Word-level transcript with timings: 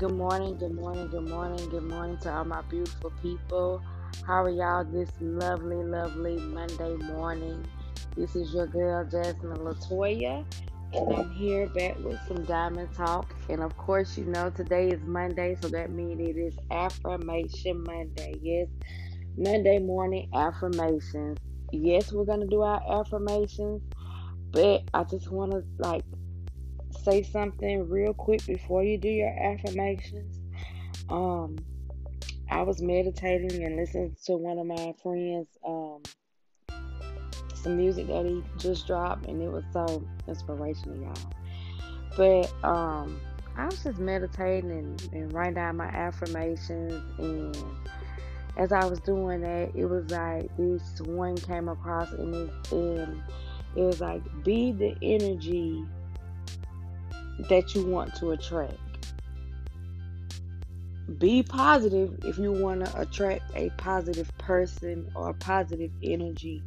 Good 0.00 0.12
morning, 0.12 0.56
good 0.56 0.74
morning, 0.74 1.08
good 1.08 1.28
morning, 1.28 1.68
good 1.68 1.82
morning 1.82 2.16
to 2.22 2.32
all 2.32 2.46
my 2.46 2.62
beautiful 2.62 3.12
people. 3.20 3.82
How 4.26 4.44
are 4.44 4.48
y'all 4.48 4.82
this 4.82 5.10
lovely, 5.20 5.76
lovely 5.76 6.38
Monday 6.38 6.94
morning? 7.12 7.66
This 8.16 8.34
is 8.34 8.54
your 8.54 8.66
girl 8.66 9.04
Jasmine 9.04 9.58
Latoya, 9.58 10.42
and 10.94 11.14
I'm 11.14 11.30
here 11.32 11.66
back 11.66 11.98
with 11.98 12.18
some 12.26 12.46
Diamond 12.46 12.88
Talk. 12.94 13.34
And 13.50 13.62
of 13.62 13.76
course, 13.76 14.16
you 14.16 14.24
know 14.24 14.48
today 14.48 14.88
is 14.88 15.02
Monday, 15.02 15.58
so 15.60 15.68
that 15.68 15.90
means 15.90 16.18
it 16.18 16.38
is 16.38 16.54
Affirmation 16.70 17.84
Monday. 17.84 18.36
Yes, 18.40 18.68
Monday 19.36 19.80
morning 19.80 20.30
affirmations. 20.34 21.36
Yes, 21.72 22.10
we're 22.10 22.24
gonna 22.24 22.46
do 22.46 22.62
our 22.62 22.80
affirmations, 22.90 23.82
but 24.50 24.82
I 24.94 25.04
just 25.04 25.30
want 25.30 25.52
to 25.52 25.62
like 25.76 26.04
say 27.04 27.22
something 27.22 27.88
real 27.88 28.14
quick 28.14 28.44
before 28.46 28.84
you 28.84 28.98
do 28.98 29.08
your 29.08 29.28
affirmations. 29.28 30.38
Um, 31.08 31.56
I 32.50 32.62
was 32.62 32.82
meditating 32.82 33.64
and 33.64 33.76
listening 33.76 34.16
to 34.26 34.36
one 34.36 34.58
of 34.58 34.66
my 34.66 34.94
friends, 35.02 35.48
um, 35.66 36.02
some 37.54 37.76
music 37.76 38.06
that 38.08 38.24
he 38.26 38.42
just 38.58 38.86
dropped, 38.86 39.26
and 39.26 39.40
it 39.42 39.48
was 39.48 39.64
so 39.72 40.04
inspirational, 40.26 40.96
y'all. 40.96 41.32
But 42.16 42.52
um, 42.64 43.20
I 43.56 43.66
was 43.66 43.82
just 43.82 43.98
meditating 43.98 44.70
and, 44.70 45.08
and 45.12 45.32
writing 45.32 45.54
down 45.54 45.76
my 45.76 45.86
affirmations, 45.86 47.02
and 47.18 47.56
as 48.56 48.72
I 48.72 48.84
was 48.84 49.00
doing 49.00 49.42
that, 49.42 49.70
it 49.74 49.86
was 49.86 50.10
like 50.10 50.50
this 50.56 51.00
one 51.02 51.36
came 51.36 51.68
across, 51.68 52.10
and 52.12 52.34
it, 52.34 52.72
and 52.72 53.22
it 53.76 53.82
was 53.82 54.00
like, 54.00 54.22
be 54.42 54.72
the 54.72 54.96
energy 55.02 55.84
that 57.48 57.74
you 57.74 57.84
want 57.84 58.14
to 58.16 58.30
attract. 58.30 58.76
Be 61.18 61.42
positive 61.42 62.18
if 62.24 62.38
you 62.38 62.52
want 62.52 62.84
to 62.86 63.00
attract 63.00 63.42
a 63.56 63.70
positive 63.70 64.30
person 64.38 65.10
or 65.14 65.32
positive 65.34 65.90
energy. 66.02 66.62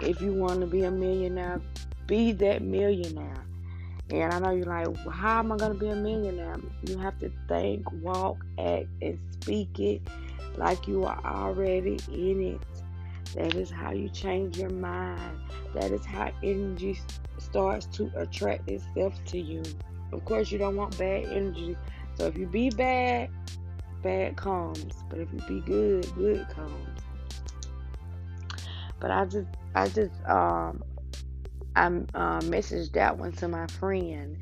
If 0.00 0.20
you 0.20 0.32
want 0.32 0.60
to 0.60 0.66
be 0.66 0.82
a 0.82 0.90
millionaire, 0.90 1.60
be 2.06 2.32
that 2.32 2.62
millionaire. 2.62 3.44
And 4.10 4.32
I 4.32 4.38
know 4.40 4.50
you're 4.50 4.66
like, 4.66 4.88
well, 4.88 5.10
how 5.10 5.38
am 5.38 5.52
I 5.52 5.56
going 5.56 5.72
to 5.72 5.78
be 5.78 5.88
a 5.88 5.94
millionaire? 5.96 6.56
You 6.86 6.98
have 6.98 7.18
to 7.20 7.30
think, 7.48 7.90
walk, 8.02 8.44
act, 8.58 8.88
and 9.00 9.18
speak 9.40 9.78
it 9.78 10.02
like 10.56 10.86
you 10.88 11.04
are 11.04 11.20
already 11.24 11.98
in 12.08 12.42
it. 12.42 12.60
That 13.34 13.54
is 13.54 13.70
how 13.70 13.92
you 13.92 14.08
change 14.10 14.58
your 14.58 14.70
mind. 14.70 15.38
That 15.74 15.92
is 15.92 16.04
how 16.04 16.32
energy 16.42 16.98
starts 17.38 17.86
to 17.96 18.10
attract 18.16 18.68
itself 18.68 19.14
to 19.26 19.38
you. 19.38 19.62
Of 20.12 20.24
course, 20.24 20.50
you 20.50 20.58
don't 20.58 20.76
want 20.76 20.96
bad 20.98 21.24
energy. 21.24 21.76
So 22.14 22.26
if 22.26 22.36
you 22.36 22.46
be 22.46 22.70
bad, 22.70 23.30
bad 24.02 24.36
comes. 24.36 25.04
But 25.08 25.20
if 25.20 25.32
you 25.32 25.40
be 25.48 25.60
good, 25.60 26.14
good 26.14 26.48
comes. 26.48 27.00
But 29.00 29.10
I 29.10 29.24
just, 29.24 29.48
I 29.74 29.88
just, 29.88 30.14
um, 30.28 30.82
I 31.74 31.86
uh, 31.86 32.40
messaged 32.42 32.92
that 32.92 33.18
one 33.18 33.32
to 33.32 33.48
my 33.48 33.66
friend 33.66 34.36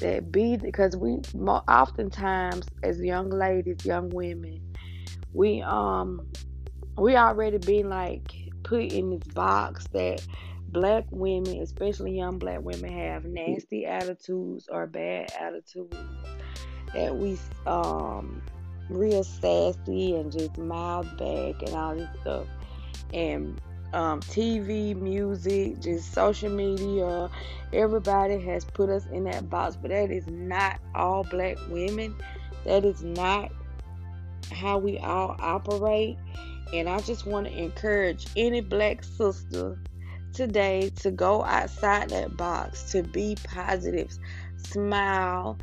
that 0.00 0.32
be 0.32 0.56
because 0.56 0.96
we 0.96 1.18
oftentimes 1.44 2.66
as 2.82 3.00
young 3.00 3.28
ladies, 3.30 3.84
young 3.84 4.08
women, 4.10 4.60
we 5.32 5.62
um 5.62 6.26
we 6.96 7.16
already 7.16 7.58
been 7.58 7.88
like 7.88 8.32
put 8.62 8.92
in 8.92 9.10
this 9.10 9.28
box 9.34 9.86
that 9.92 10.24
black 10.72 11.04
women, 11.10 11.60
especially 11.60 12.16
young 12.16 12.38
black 12.38 12.60
women, 12.62 12.92
have 12.92 13.24
nasty 13.24 13.84
attitudes 13.86 14.68
or 14.70 14.86
bad 14.86 15.32
attitudes. 15.38 15.96
That 16.94 17.16
we 17.16 17.38
um 17.66 18.42
real 18.88 19.24
sassy 19.24 20.14
and 20.16 20.30
just 20.32 20.58
mouth 20.58 21.06
back 21.16 21.62
and 21.62 21.74
all 21.74 21.94
this 21.94 22.08
stuff. 22.20 22.46
And 23.12 23.60
um, 23.92 24.20
TV, 24.20 24.96
music, 24.96 25.80
just 25.80 26.12
social 26.12 26.50
media, 26.50 27.28
everybody 27.72 28.40
has 28.40 28.64
put 28.64 28.88
us 28.88 29.06
in 29.12 29.24
that 29.24 29.50
box. 29.50 29.76
But 29.76 29.90
that 29.90 30.10
is 30.10 30.26
not 30.26 30.80
all 30.94 31.24
black 31.24 31.58
women. 31.68 32.14
That 32.64 32.84
is 32.84 33.02
not 33.02 33.52
how 34.50 34.78
we 34.78 34.98
all 34.98 35.36
operate. 35.38 36.16
And 36.72 36.88
I 36.88 37.00
just 37.00 37.26
want 37.26 37.46
to 37.48 37.52
encourage 37.52 38.26
any 38.34 38.62
black 38.62 39.04
sister 39.04 39.78
today 40.32 40.90
to 40.96 41.10
go 41.10 41.44
outside 41.44 42.10
that 42.10 42.36
box, 42.36 42.90
to 42.92 43.02
be 43.02 43.36
positive, 43.44 44.10
smile, 44.56 45.58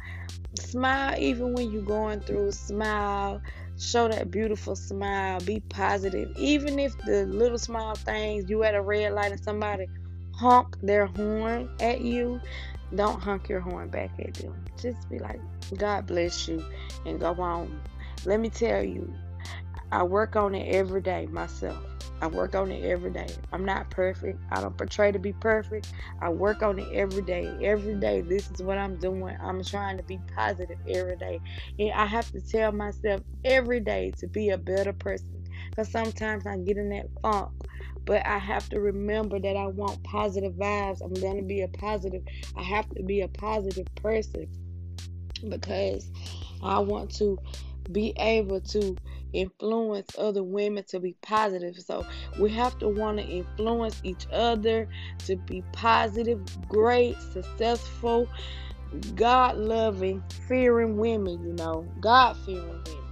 smile 0.59 1.15
even 1.19 1.53
when 1.53 1.71
you're 1.71 1.81
going 1.81 2.19
through, 2.21 2.51
smile, 2.51 3.41
show 3.77 4.07
that 4.07 4.29
beautiful 4.31 4.75
smile, 4.75 5.39
be 5.41 5.59
positive. 5.69 6.31
Even 6.37 6.79
if 6.79 6.97
the 6.99 7.25
little 7.25 7.57
small 7.57 7.95
things 7.95 8.49
you 8.49 8.63
at 8.63 8.75
a 8.75 8.81
red 8.81 9.13
light 9.13 9.31
and 9.31 9.43
somebody 9.43 9.87
honk 10.33 10.79
their 10.81 11.07
horn 11.07 11.69
at 11.79 12.01
you, 12.01 12.39
don't 12.95 13.21
honk 13.21 13.49
your 13.49 13.59
horn 13.59 13.89
back 13.89 14.11
at 14.19 14.33
them. 14.35 14.65
Just 14.81 15.09
be 15.09 15.19
like, 15.19 15.39
God 15.77 16.07
bless 16.07 16.47
you, 16.47 16.63
and 17.05 17.19
go 17.19 17.33
on. 17.33 17.81
Let 18.25 18.39
me 18.39 18.49
tell 18.49 18.83
you, 18.83 19.13
I 19.91 20.03
work 20.03 20.35
on 20.35 20.55
it 20.55 20.73
every 20.73 21.01
day 21.01 21.27
myself. 21.27 21.77
I 22.21 22.27
work 22.27 22.53
on 22.53 22.71
it 22.71 22.83
every 22.83 23.11
day. 23.11 23.27
I'm 23.53 23.63
not 23.63 23.89
perfect. 23.89 24.39
I 24.51 24.59
don't 24.61 24.77
portray 24.77 25.11
to 25.11 25.19
be 25.19 25.31
perfect. 25.33 25.93
I 26.21 26.29
work 26.29 26.61
on 26.61 26.77
it 26.79 26.89
every 26.93 27.21
day. 27.21 27.57
Every 27.61 27.95
day, 27.95 28.21
this 28.21 28.51
is 28.51 28.61
what 28.61 28.77
I'm 28.77 28.97
doing. 28.97 29.37
I'm 29.41 29.63
trying 29.63 29.97
to 29.97 30.03
be 30.03 30.19
positive 30.35 30.77
every 30.87 31.15
day. 31.15 31.39
And 31.77 31.91
I 31.93 32.05
have 32.05 32.29
to 32.31 32.41
tell 32.41 32.71
myself 32.73 33.21
every 33.45 33.79
day 33.79 34.11
to 34.19 34.27
be 34.27 34.49
a 34.49 34.57
better 34.57 34.91
person. 34.91 35.43
Because 35.69 35.89
sometimes 35.91 36.45
I 36.45 36.57
get 36.57 36.77
in 36.77 36.89
that 36.89 37.07
funk. 37.21 37.51
But 38.05 38.25
I 38.25 38.37
have 38.37 38.67
to 38.69 38.79
remember 38.79 39.39
that 39.39 39.55
I 39.55 39.67
want 39.67 40.03
positive 40.03 40.53
vibes. 40.53 41.01
I'm 41.01 41.13
going 41.13 41.37
to 41.37 41.43
be 41.43 41.61
a 41.61 41.67
positive. 41.69 42.23
I 42.57 42.63
have 42.63 42.89
to 42.95 43.03
be 43.03 43.21
a 43.21 43.27
positive 43.29 43.87
person. 43.95 44.47
Because 45.47 46.11
I 46.61 46.79
want 46.79 47.15
to 47.15 47.37
be 47.91 48.13
able 48.17 48.59
to 48.61 48.97
influence 49.33 50.15
other 50.17 50.43
women 50.43 50.83
to 50.85 50.99
be 50.99 51.15
positive. 51.21 51.79
So 51.79 52.05
we 52.39 52.51
have 52.51 52.77
to 52.79 52.87
want 52.87 53.19
to 53.19 53.23
influence 53.23 53.99
each 54.03 54.27
other 54.31 54.87
to 55.25 55.35
be 55.35 55.63
positive, 55.71 56.41
great, 56.67 57.21
successful, 57.21 58.27
God 59.15 59.57
loving, 59.57 60.23
fearing 60.47 60.97
women, 60.97 61.43
you 61.43 61.53
know, 61.53 61.87
God 61.99 62.37
fearing 62.45 62.83
women. 62.85 63.03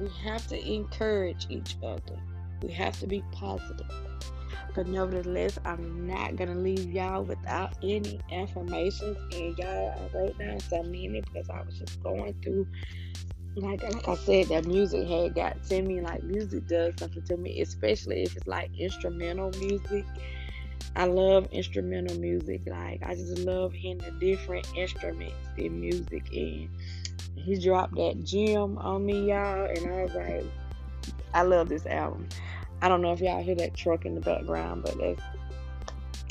We 0.00 0.10
have 0.24 0.46
to 0.48 0.72
encourage 0.72 1.46
each 1.48 1.76
other. 1.82 2.16
We 2.62 2.72
have 2.72 2.98
to 3.00 3.06
be 3.06 3.22
positive. 3.32 3.86
But 4.74 4.88
nevertheless, 4.88 5.58
I'm 5.64 6.06
not 6.06 6.36
gonna 6.36 6.56
leave 6.56 6.90
y'all 6.90 7.22
without 7.22 7.74
any 7.82 8.20
information. 8.28 9.16
And 9.32 9.56
y'all, 9.56 9.94
I 9.96 10.16
wrote 10.16 10.36
down 10.38 10.58
some 10.60 10.90
many 10.90 11.20
because 11.20 11.48
I 11.48 11.62
was 11.62 11.78
just 11.78 12.02
going 12.02 12.34
through 12.42 12.66
like 13.56 13.82
like 13.82 14.08
I 14.08 14.14
said, 14.16 14.48
that 14.48 14.66
music 14.66 15.06
had 15.08 15.34
got 15.34 15.62
to 15.64 15.82
me. 15.82 16.00
Like 16.00 16.22
music 16.22 16.66
does 16.66 16.94
something 16.98 17.22
to 17.22 17.36
me, 17.36 17.60
especially 17.60 18.22
if 18.22 18.36
it's 18.36 18.46
like 18.46 18.70
instrumental 18.78 19.50
music. 19.58 20.04
I 20.96 21.06
love 21.06 21.48
instrumental 21.52 22.18
music. 22.18 22.62
Like 22.66 23.02
I 23.04 23.14
just 23.14 23.38
love 23.38 23.72
hearing 23.72 23.98
the 23.98 24.10
different 24.12 24.66
instruments 24.76 25.34
in 25.56 25.80
music. 25.80 26.24
And 26.32 26.68
he 27.36 27.58
dropped 27.58 27.94
that 27.96 28.24
gem 28.24 28.78
on 28.78 29.04
me, 29.06 29.28
y'all, 29.28 29.66
and 29.66 29.86
I 29.86 30.02
was 30.04 30.14
like, 30.14 30.44
I 31.32 31.42
love 31.42 31.68
this 31.68 31.86
album. 31.86 32.28
I 32.82 32.88
don't 32.88 33.02
know 33.02 33.12
if 33.12 33.20
y'all 33.20 33.42
hear 33.42 33.54
that 33.56 33.74
truck 33.74 34.04
in 34.04 34.14
the 34.14 34.20
background, 34.20 34.82
but 34.84 34.98
that's 34.98 35.22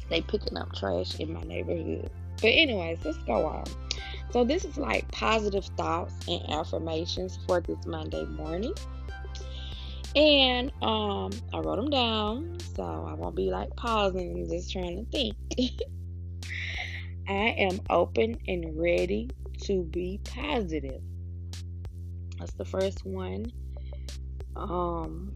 they 0.10 0.22
picking 0.22 0.58
up 0.58 0.74
trash 0.76 1.20
in 1.20 1.34
my 1.34 1.42
neighborhood. 1.42 2.10
But 2.42 2.50
anyways, 2.50 3.00
let's 3.04 3.18
go 3.20 3.46
on. 3.46 3.64
So, 4.34 4.44
this 4.44 4.66
is 4.66 4.78
like 4.78 5.10
positive 5.12 5.66
thoughts 5.78 6.16
and 6.28 6.42
affirmations 6.50 7.38
for 7.46 7.62
this 7.62 7.86
Monday 7.86 8.26
morning. 8.26 8.74
And 10.16 10.72
um, 10.82 11.30
I 11.54 11.60
wrote 11.60 11.76
them 11.78 11.92
down 11.92 12.58
so 12.76 12.84
I 12.84 13.14
won't 13.14 13.36
be 13.36 13.52
like 13.52 13.76
pausing 13.76 14.40
and 14.40 14.50
just 14.50 14.72
trying 14.72 15.06
to 15.06 15.12
think. 15.12 15.36
I 17.28 17.56
am 17.60 17.80
open 17.92 18.38
and 18.48 18.76
ready 18.76 19.30
to 19.66 19.84
be 19.84 20.20
positive. 20.26 21.02
That's 22.40 22.54
the 22.54 22.66
first 22.66 23.06
one. 23.06 23.52
Um, 24.56 25.32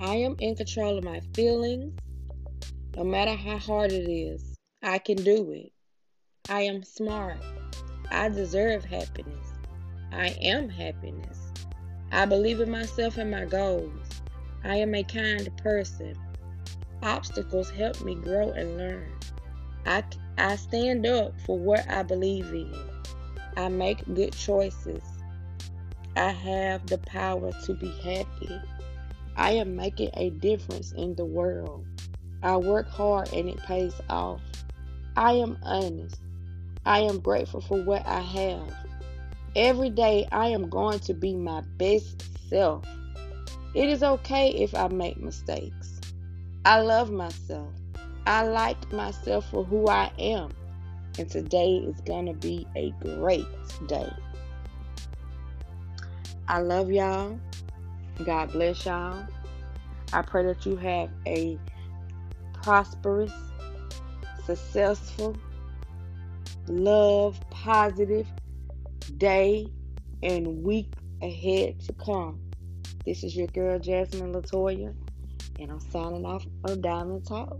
I 0.00 0.16
am 0.16 0.36
in 0.38 0.56
control 0.56 0.96
of 0.96 1.04
my 1.04 1.20
feelings. 1.34 1.92
No 2.96 3.04
matter 3.04 3.34
how 3.34 3.58
hard 3.58 3.92
it 3.92 4.10
is, 4.10 4.56
I 4.82 4.98
can 4.98 5.18
do 5.18 5.52
it. 5.52 5.75
I 6.48 6.62
am 6.62 6.84
smart. 6.84 7.38
I 8.12 8.28
deserve 8.28 8.84
happiness. 8.84 9.48
I 10.12 10.28
am 10.40 10.68
happiness. 10.68 11.52
I 12.12 12.24
believe 12.24 12.60
in 12.60 12.70
myself 12.70 13.18
and 13.18 13.32
my 13.32 13.46
goals. 13.46 14.22
I 14.62 14.76
am 14.76 14.94
a 14.94 15.02
kind 15.02 15.50
person. 15.56 16.14
Obstacles 17.02 17.68
help 17.70 18.00
me 18.04 18.14
grow 18.14 18.50
and 18.50 18.76
learn. 18.76 19.12
I, 19.86 20.04
I 20.38 20.54
stand 20.54 21.04
up 21.04 21.32
for 21.40 21.58
what 21.58 21.84
I 21.90 22.04
believe 22.04 22.46
in. 22.54 22.72
I 23.56 23.68
make 23.68 24.04
good 24.14 24.32
choices. 24.32 25.02
I 26.16 26.30
have 26.30 26.86
the 26.86 26.98
power 26.98 27.50
to 27.64 27.74
be 27.74 27.90
happy. 28.04 28.60
I 29.34 29.50
am 29.50 29.74
making 29.74 30.10
a 30.14 30.30
difference 30.30 30.92
in 30.92 31.16
the 31.16 31.24
world. 31.24 31.84
I 32.44 32.56
work 32.56 32.88
hard 32.88 33.32
and 33.32 33.48
it 33.48 33.58
pays 33.64 34.00
off. 34.08 34.40
I 35.16 35.32
am 35.32 35.58
honest. 35.62 36.20
I 36.86 37.00
am 37.00 37.18
grateful 37.18 37.60
for 37.60 37.82
what 37.82 38.06
I 38.06 38.20
have. 38.20 38.72
Every 39.56 39.90
day 39.90 40.28
I 40.30 40.46
am 40.48 40.70
going 40.70 41.00
to 41.00 41.14
be 41.14 41.34
my 41.34 41.62
best 41.78 42.22
self. 42.48 42.84
It 43.74 43.88
is 43.88 44.04
okay 44.04 44.50
if 44.50 44.72
I 44.72 44.86
make 44.86 45.20
mistakes. 45.20 46.00
I 46.64 46.80
love 46.80 47.10
myself. 47.10 47.74
I 48.24 48.44
like 48.44 48.92
myself 48.92 49.50
for 49.50 49.64
who 49.64 49.88
I 49.88 50.12
am. 50.18 50.52
And 51.18 51.28
today 51.28 51.76
is 51.76 52.00
going 52.02 52.26
to 52.26 52.34
be 52.34 52.66
a 52.76 52.92
great 53.00 53.46
day. 53.88 54.08
I 56.46 56.60
love 56.60 56.92
y'all. 56.92 57.40
God 58.24 58.52
bless 58.52 58.86
y'all. 58.86 59.26
I 60.12 60.22
pray 60.22 60.44
that 60.44 60.64
you 60.64 60.76
have 60.76 61.10
a 61.26 61.58
prosperous, 62.52 63.32
successful, 64.44 65.36
love, 66.68 67.38
positive 67.50 68.26
day 69.16 69.68
and 70.22 70.62
week 70.62 70.92
ahead 71.22 71.80
to 71.80 71.92
come. 71.94 72.40
This 73.04 73.22
is 73.22 73.36
your 73.36 73.46
girl 73.48 73.78
Jasmine 73.78 74.32
Latoya, 74.32 74.94
and 75.58 75.70
I'm 75.70 75.80
signing 75.80 76.24
off 76.24 76.44
on 76.64 76.80
Diamond 76.80 77.26
Talk. 77.26 77.58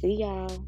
See 0.00 0.14
y'all. 0.20 0.64